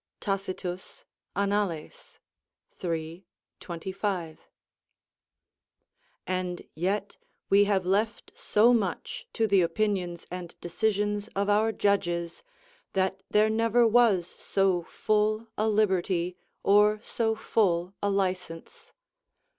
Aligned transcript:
Tacitus, 0.19 1.05
Annal., 1.35 1.69
iii. 2.83 3.25
25.] 3.59 4.37
and 6.25 6.67
yet 6.73 7.17
we 7.51 7.65
have 7.65 7.85
left 7.85 8.31
so 8.33 8.73
much 8.73 9.27
to 9.33 9.45
the 9.45 9.61
opinions 9.61 10.25
and 10.31 10.59
decisions 10.59 11.27
of 11.35 11.51
our 11.51 11.71
judges 11.71 12.41
that 12.93 13.21
there 13.29 13.47
never 13.51 13.85
was 13.87 14.25
so 14.25 14.81
full 14.89 15.45
a 15.55 15.69
liberty 15.69 16.35
or 16.63 16.99
so 17.03 17.35
full 17.35 17.93
a 18.01 18.09
license. 18.09 18.91